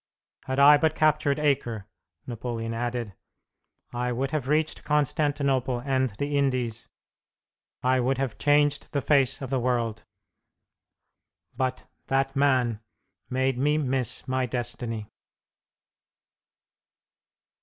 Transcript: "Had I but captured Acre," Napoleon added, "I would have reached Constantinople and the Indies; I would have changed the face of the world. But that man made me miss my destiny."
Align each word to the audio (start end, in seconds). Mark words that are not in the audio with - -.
"Had 0.45 0.57
I 0.57 0.77
but 0.77 0.95
captured 0.95 1.37
Acre," 1.37 1.85
Napoleon 2.25 2.73
added, 2.73 3.13
"I 3.93 4.11
would 4.11 4.31
have 4.31 4.47
reached 4.47 4.83
Constantinople 4.83 5.83
and 5.85 6.09
the 6.17 6.39
Indies; 6.39 6.89
I 7.83 7.99
would 7.99 8.17
have 8.17 8.39
changed 8.39 8.93
the 8.93 9.01
face 9.01 9.43
of 9.43 9.51
the 9.51 9.59
world. 9.59 10.03
But 11.55 11.87
that 12.07 12.35
man 12.35 12.81
made 13.29 13.59
me 13.59 13.77
miss 13.77 14.27
my 14.27 14.47
destiny." 14.47 15.05